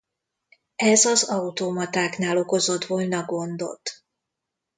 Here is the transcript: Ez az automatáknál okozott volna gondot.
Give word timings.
Ez 0.75 1.05
az 1.05 1.23
automatáknál 1.23 2.37
okozott 2.37 2.85
volna 2.85 3.25
gondot. 3.25 4.03